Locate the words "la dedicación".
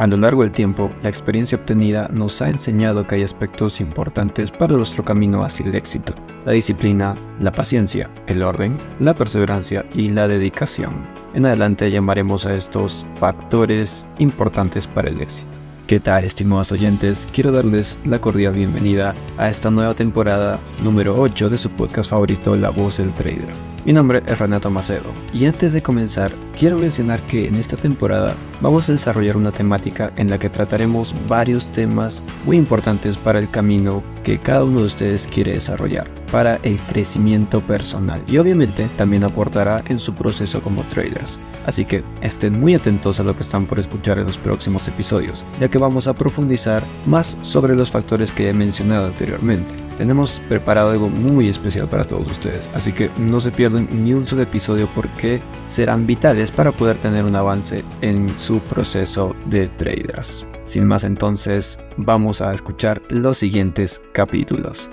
10.08-11.06